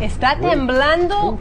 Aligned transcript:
Está 0.00 0.36
temblando 0.38 1.38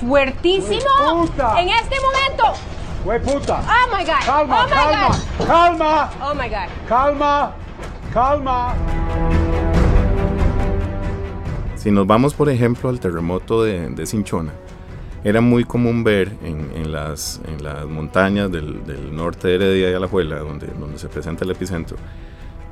fuertísimo 0.00 1.28
en 1.58 1.68
este 1.68 1.96
momento. 2.00 2.58
¡Güey 3.04 3.20
puta! 3.20 3.60
Oh 3.62 3.94
my 3.96 4.04
God. 4.04 4.14
Calma, 4.24 4.60
oh 4.62 4.64
my 4.64 4.70
calma, 4.72 5.08
God. 5.08 5.46
calma, 5.46 6.10
Oh 6.22 6.34
my 6.34 6.48
God. 6.48 6.88
calma, 6.88 7.52
calma. 8.12 8.74
Si 11.76 11.90
nos 11.90 12.06
vamos, 12.06 12.32
por 12.32 12.48
ejemplo, 12.48 12.88
al 12.88 12.98
terremoto 12.98 13.62
de, 13.62 13.90
de 13.90 14.06
Cinchona, 14.06 14.52
era 15.22 15.42
muy 15.42 15.64
común 15.64 16.02
ver 16.02 16.32
en, 16.42 16.70
en 16.74 16.90
las, 16.92 17.40
en 17.46 17.62
las 17.62 17.84
montañas 17.84 18.50
del, 18.50 18.86
del 18.86 19.14
norte 19.14 19.48
de 19.48 19.54
Heredia 19.56 19.90
y 19.90 19.94
Alajuela, 19.94 20.38
donde, 20.38 20.68
donde 20.68 20.98
se 20.98 21.08
presenta 21.08 21.44
el 21.44 21.50
epicentro, 21.50 21.98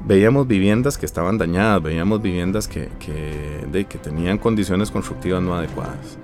veíamos 0.06 0.46
viviendas 0.46 0.98
que 0.98 1.06
estaban 1.06 1.38
dañadas, 1.38 1.82
veíamos 1.82 2.20
viviendas 2.22 2.68
que, 2.68 2.88
que, 2.98 3.66
de, 3.70 3.84
que 3.84 3.98
tenían 3.98 4.38
condiciones 4.38 4.90
constructivas 4.90 5.42
no 5.42 5.54
adecuadas. 5.54 6.18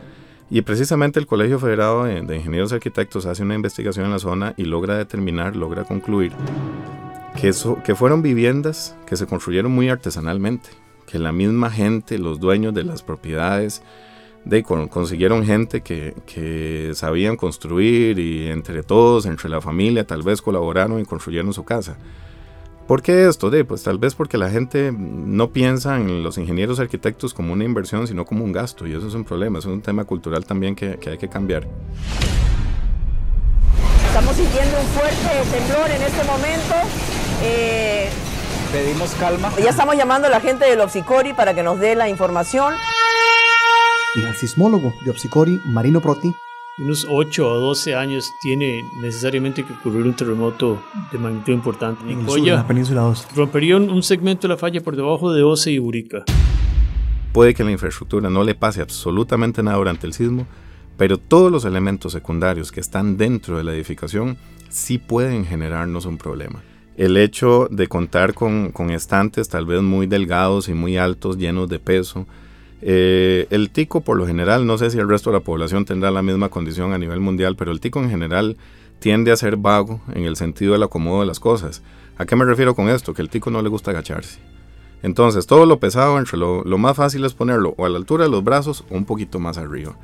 Y 0.51 0.63
precisamente 0.63 1.21
el 1.21 1.27
Colegio 1.27 1.59
Federado 1.59 2.05
de, 2.05 2.23
de 2.23 2.37
Ingenieros 2.37 2.73
y 2.73 2.77
Arquitectos 2.77 3.27
hace 3.27 3.43
una 3.43 3.55
investigación 3.55 4.07
en 4.07 4.13
la 4.13 4.19
zona 4.19 4.55
y 4.57 4.65
logra 4.65 4.97
determinar, 4.97 5.55
logra 5.57 5.85
concluir 5.85 6.33
que, 7.39 7.49
eso, 7.49 7.79
que 7.85 7.95
fueron 7.95 8.23
viviendas 8.23 8.97
que 9.07 9.17
se 9.17 9.27
construyeron 9.27 9.71
muy 9.71 9.91
artesanalmente, 9.91 10.71
que 11.07 11.19
la 11.19 11.33
misma 11.33 11.71
gente, 11.71 12.19
los 12.19 12.41
dueños 12.41 12.73
de 12.75 12.85
las 12.85 13.03
propiedades, 13.03 13.83
de, 14.45 14.63
con- 14.63 14.89
consiguieron 14.89 15.45
gente 15.45 15.83
que, 15.83 16.15
que 16.27 16.93
sabían 16.95 17.37
construir 17.37 18.19
y 18.19 18.49
entre 18.49 18.83
todos, 18.83 19.27
entre 19.27 19.51
la 19.51 19.61
familia, 19.61 20.07
tal 20.07 20.23
vez 20.23 20.41
colaboraron 20.41 20.99
y 20.99 21.05
construyeron 21.05 21.53
su 21.53 21.65
casa. 21.65 21.99
¿Por 22.89 23.03
qué 23.03 23.29
esto? 23.29 23.51
De, 23.51 23.67
pues 23.67 23.83
tal 23.83 23.99
vez 23.99 24.15
porque 24.15 24.39
la 24.39 24.49
gente 24.49 24.93
no 24.97 25.51
piensa 25.51 25.97
en 25.97 26.23
los 26.23 26.39
ingenieros 26.39 26.81
arquitectos 26.81 27.35
como 27.35 27.53
una 27.53 27.65
inversión, 27.65 28.07
sino 28.07 28.25
como 28.25 28.45
un 28.45 28.53
gasto, 28.53 28.87
y 28.87 28.95
eso 28.95 29.07
es 29.07 29.13
un 29.13 29.25
problema, 29.25 29.59
eso 29.59 29.69
es 29.69 29.75
un 29.75 29.83
tema 29.83 30.05
cultural 30.05 30.47
también 30.47 30.75
que, 30.75 30.97
que 30.97 31.11
hay 31.11 31.19
que 31.19 31.29
cambiar. 31.29 31.69
Estamos 34.07 34.35
sintiendo 34.35 34.81
un 34.81 34.87
fuerte 34.87 35.57
temblor 35.59 35.91
en 35.91 36.03
este 36.03 36.25
momento. 36.25 36.75
Eh, 37.43 38.09
Pedimos 38.73 39.11
calma. 39.21 39.53
ya 39.63 39.69
estamos 39.69 39.95
llamando 39.95 40.29
a 40.29 40.31
la 40.31 40.41
gente 40.41 40.65
del 40.65 40.81
Opsicori 40.81 41.35
para 41.35 41.53
que 41.53 41.63
nos 41.63 41.79
dé 41.79 41.95
la 41.95 42.09
información. 42.09 42.73
Y 44.15 44.25
al 44.25 44.35
sismólogo 44.35 44.95
de 45.05 45.11
Opsicori, 45.11 45.61
Marino 45.67 46.01
Proti, 46.01 46.33
Unos 46.81 47.09
8 47.11 47.45
o 47.45 47.59
12 47.59 47.97
años 47.97 48.33
tiene 48.41 48.85
necesariamente 49.03 49.65
que 49.65 49.73
ocurrir 49.73 50.07
un 50.07 50.15
terremoto 50.15 50.81
de 51.11 51.19
magnitud 51.19 51.53
importante. 51.53 52.05
en 52.05 52.21
el 52.21 52.27
sur, 52.27 52.39
en 52.39 52.45
Nicoya 52.45 52.55
la 52.55 52.67
península 52.69 53.01
2. 53.01 53.27
rompería 53.35 53.77
un, 53.77 53.91
un 53.91 54.03
segmento 54.05 54.47
de 54.47 54.55
la 54.55 54.59
falla 54.59 54.81
por 54.81 54.95
debajo 54.95 55.33
de 55.33 55.43
Oce 55.43 55.73
y 55.73 55.79
Burica. 55.79 56.25
Puede 57.33 57.53
que 57.53 57.65
la 57.65 57.73
infraestructura 57.73 58.31
no 58.31 58.45
le 58.45 58.55
pase 58.55 58.81
absolutamente 58.81 59.61
nada 59.61 59.77
durante 59.77 60.07
el 60.07 60.13
sismo, 60.13 60.47
pero 60.97 61.19
todos 61.19 61.51
los 61.51 61.65
elementos 61.65 62.13
secundarios 62.13 62.71
que 62.71 62.79
están 62.79 63.17
dentro 63.17 63.57
de 63.57 63.65
la 63.65 63.75
edificación 63.75 64.39
sí 64.69 64.99
pueden 64.99 65.47
generarnos 65.47 66.07
un 66.07 66.17
problema. 66.17 66.63
El 66.97 67.17
hecho 67.17 67.67
de 67.73 67.89
contar 67.89 68.35
con, 68.35 68.71
con 68.71 68.91
estantes 68.91 69.49
tal 69.49 69.67
vez 69.67 69.83
muy 69.83 70.07
delgados 70.07 70.69
y 70.69 70.75
muy 70.75 70.97
altos, 70.97 71.39
llenos 71.39 71.69
de 71.69 71.81
peso. 71.81 72.27
Eh, 72.81 73.47
el 73.51 73.71
tico 73.71 74.03
por 74.03 74.17
lo 74.17 74.27
general, 74.27 74.67
no 74.67 74.79
sé 74.79 74.91
si 74.91 74.99
el 74.99 75.09
resto 75.09 75.31
de 75.31 75.39
la 75.39 75.45
población 75.45 75.85
tendrá 75.85 76.11
la 76.11 76.23
misma 76.23 76.49
condición 76.49 76.93
a 76.93 76.99
nivel 76.99 77.21
mundial, 77.21 77.57
pero 77.57 77.73
el 77.73 77.81
tico 77.81 78.01
en 78.01 78.11
general 78.11 78.57
tiende 78.99 79.33
a 79.33 79.37
ser 79.37 79.57
vago 79.57 80.01
en 80.15 80.25
el 80.25 80.37
sentido 80.37 80.73
del 80.73 80.83
acomodo 80.83 81.21
de 81.21 81.27
las 81.27 81.41
cosas. 81.41 81.83
¿A 82.17 82.27
qué 82.27 82.37
me 82.37 82.45
refiero 82.45 82.75
con 82.75 82.89
esto? 82.89 83.15
Que 83.15 83.23
el 83.23 83.31
tico 83.31 83.51
no 83.51 83.63
le 83.63 83.69
gusta 83.69 83.91
agacharse. 83.91 84.41
Entonces, 85.03 85.47
todo 85.47 85.67
lo 85.67 85.79
pesado, 85.79 86.19
entre 86.19 86.37
lo, 86.37 86.65
lo 86.65 86.79
más 86.79 86.97
fácil 86.97 87.25
es 87.25 87.33
ponerlo 87.33 87.75
o 87.77 87.87
a 87.87 87.89
la 87.89 87.99
altura 87.99 88.25
de 88.25 88.31
los 88.31 88.43
brazos 88.43 88.85
o 88.91 88.97
un 88.97 89.05
poquito 89.05 89.39
más 89.39 89.57
arriba. 89.59 89.97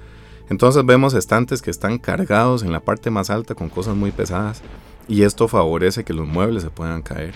Entonces 0.48 0.84
vemos 0.84 1.14
estantes 1.14 1.62
que 1.62 1.70
están 1.70 1.98
cargados 1.98 2.62
en 2.62 2.72
la 2.72 2.80
parte 2.80 3.10
más 3.10 3.30
alta 3.30 3.54
con 3.54 3.70
cosas 3.70 3.96
muy 3.96 4.10
pesadas 4.10 4.62
y 5.08 5.22
esto 5.22 5.48
favorece 5.48 6.04
que 6.04 6.12
los 6.12 6.26
muebles 6.26 6.62
se 6.62 6.70
puedan 6.70 7.02
caer. 7.02 7.34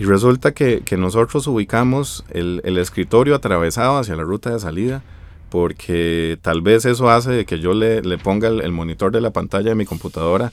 Y 0.00 0.04
resulta 0.04 0.52
que, 0.52 0.82
nosotros 0.96 1.46
ubicamos 1.46 2.24
el, 2.30 2.78
escritorio 2.78 3.34
atravesado 3.34 3.98
hacia 3.98 4.16
la 4.16 4.22
ruta 4.22 4.50
de 4.50 4.58
salida 4.58 5.02
porque 5.50 6.38
tal 6.40 6.62
vez 6.62 6.86
eso 6.86 7.10
hace 7.10 7.44
que 7.44 7.58
yo 7.58 7.74
le, 7.74 8.00
ponga 8.16 8.48
el, 8.48 8.72
monitor 8.72 9.12
de 9.12 9.20
la 9.20 9.30
pantalla 9.30 9.68
de 9.68 9.74
mi 9.74 9.84
computadora 9.84 10.52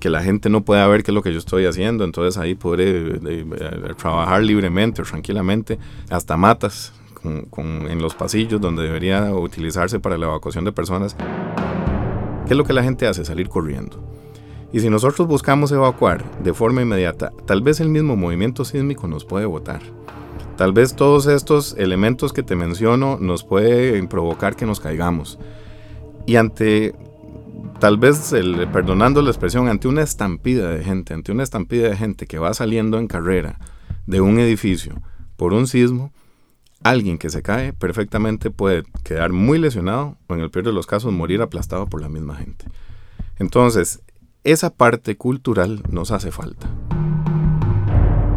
que 0.00 0.10
la 0.10 0.22
gente 0.22 0.50
no 0.50 0.64
pueda 0.64 0.86
ver 0.86 1.02
qué 1.02 1.12
es 1.12 1.14
lo 1.14 1.22
que 1.22 1.32
yo 1.32 1.38
estoy 1.38 1.64
haciendo, 1.64 2.04
entonces 2.04 2.36
ahí 2.36 2.54
podré 2.54 2.90
eh, 2.90 3.20
eh, 3.24 3.94
trabajar 3.96 4.42
libremente 4.42 5.00
o 5.00 5.04
tranquilamente, 5.04 5.78
hasta 6.10 6.36
matas 6.36 6.92
en 7.24 8.02
los 8.02 8.14
pasillos 8.14 8.60
donde 8.60 8.82
debería 8.82 9.32
utilizarse 9.34 9.98
para 9.98 10.18
la 10.18 10.26
evacuación 10.26 10.64
de 10.66 10.72
personas. 10.72 11.16
¿Qué 12.46 12.52
es 12.52 12.56
lo 12.56 12.64
que 12.64 12.74
la 12.74 12.82
gente 12.82 13.06
hace? 13.06 13.24
Salir 13.24 13.48
corriendo. 13.48 14.13
Y 14.74 14.80
si 14.80 14.90
nosotros 14.90 15.28
buscamos 15.28 15.70
evacuar 15.70 16.24
de 16.42 16.52
forma 16.52 16.82
inmediata, 16.82 17.32
tal 17.46 17.62
vez 17.62 17.78
el 17.78 17.88
mismo 17.88 18.16
movimiento 18.16 18.64
sísmico 18.64 19.06
nos 19.06 19.24
puede 19.24 19.46
botar. 19.46 19.80
Tal 20.56 20.72
vez 20.72 20.96
todos 20.96 21.28
estos 21.28 21.76
elementos 21.78 22.32
que 22.32 22.42
te 22.42 22.56
menciono 22.56 23.16
nos 23.20 23.44
pueden 23.44 24.08
provocar 24.08 24.56
que 24.56 24.66
nos 24.66 24.80
caigamos. 24.80 25.38
Y 26.26 26.34
ante 26.34 26.92
tal 27.78 27.98
vez, 27.98 28.34
perdonando 28.72 29.22
la 29.22 29.30
expresión, 29.30 29.68
ante 29.68 29.86
una 29.86 30.02
estampida 30.02 30.70
de 30.70 30.82
gente, 30.82 31.14
ante 31.14 31.30
una 31.30 31.44
estampida 31.44 31.88
de 31.88 31.96
gente 31.96 32.26
que 32.26 32.40
va 32.40 32.52
saliendo 32.52 32.98
en 32.98 33.06
carrera 33.06 33.60
de 34.08 34.20
un 34.20 34.40
edificio 34.40 35.00
por 35.36 35.52
un 35.52 35.68
sismo, 35.68 36.12
alguien 36.82 37.18
que 37.18 37.30
se 37.30 37.42
cae 37.42 37.72
perfectamente 37.74 38.50
puede 38.50 38.82
quedar 39.04 39.30
muy 39.30 39.60
lesionado 39.60 40.18
o 40.26 40.34
en 40.34 40.40
el 40.40 40.50
peor 40.50 40.64
de 40.64 40.72
los 40.72 40.88
casos 40.88 41.12
morir 41.12 41.42
aplastado 41.42 41.86
por 41.86 42.00
la 42.00 42.08
misma 42.08 42.34
gente. 42.34 42.64
Entonces, 43.38 44.00
esa 44.44 44.70
parte 44.70 45.16
cultural 45.16 45.82
nos 45.90 46.10
hace 46.10 46.30
falta. 46.30 46.68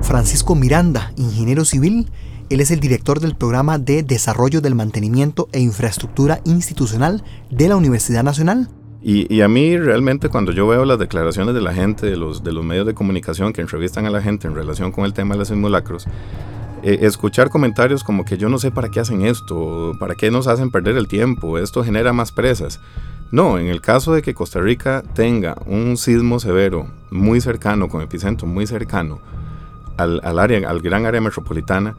Francisco 0.01 0.55
Miranda, 0.55 1.11
ingeniero 1.17 1.65
civil, 1.65 2.09
él 2.49 2.61
es 2.61 2.71
el 2.71 2.79
director 2.79 3.19
del 3.19 3.35
programa 3.35 3.77
de 3.77 4.03
Desarrollo 4.03 4.61
del 4.61 4.73
Mantenimiento 4.73 5.49
e 5.51 5.59
Infraestructura 5.59 6.39
Institucional 6.45 7.23
de 7.51 7.67
la 7.67 7.75
Universidad 7.75 8.23
Nacional. 8.23 8.69
Y, 9.01 9.31
y 9.33 9.41
a 9.41 9.49
mí 9.49 9.77
realmente 9.77 10.29
cuando 10.29 10.53
yo 10.53 10.65
veo 10.65 10.85
las 10.85 10.97
declaraciones 10.97 11.53
de 11.53 11.61
la 11.61 11.73
gente, 11.73 12.07
de 12.07 12.15
los, 12.15 12.41
de 12.43 12.53
los 12.53 12.63
medios 12.63 12.85
de 12.85 12.93
comunicación 12.93 13.51
que 13.51 13.61
entrevistan 13.61 14.05
a 14.05 14.09
la 14.09 14.21
gente 14.21 14.47
en 14.47 14.55
relación 14.55 14.93
con 14.93 15.03
el 15.03 15.13
tema 15.13 15.35
de 15.35 15.39
los 15.39 15.49
simulacros, 15.49 16.07
eh, 16.83 16.99
escuchar 17.01 17.49
comentarios 17.49 18.03
como 18.03 18.23
que 18.23 18.37
yo 18.37 18.47
no 18.47 18.59
sé 18.59 18.71
para 18.71 18.89
qué 18.89 19.01
hacen 19.01 19.23
esto, 19.23 19.93
para 19.99 20.15
qué 20.15 20.31
nos 20.31 20.47
hacen 20.47 20.71
perder 20.71 20.95
el 20.95 21.07
tiempo, 21.07 21.57
esto 21.57 21.83
genera 21.83 22.13
más 22.13 22.31
presas. 22.31 22.79
No, 23.31 23.57
en 23.57 23.67
el 23.67 23.81
caso 23.81 24.13
de 24.13 24.21
que 24.21 24.33
Costa 24.33 24.59
Rica 24.59 25.03
tenga 25.13 25.57
un 25.65 25.97
sismo 25.97 26.39
severo 26.39 26.87
muy 27.11 27.41
cercano, 27.41 27.89
con 27.89 28.01
epicentro 28.01 28.47
muy 28.47 28.67
cercano 28.67 29.19
al, 29.97 30.21
al 30.23 30.39
área, 30.39 30.69
al 30.69 30.81
gran 30.81 31.05
área 31.05 31.19
metropolitana, 31.19 31.95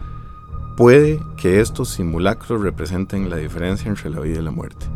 puede 0.76 1.20
que 1.36 1.60
estos 1.60 1.90
simulacros 1.90 2.62
representen 2.62 3.28
la 3.28 3.36
diferencia 3.36 3.88
entre 3.88 4.10
la 4.10 4.20
vida 4.20 4.38
y 4.38 4.42
la 4.42 4.50
muerte. 4.50 4.86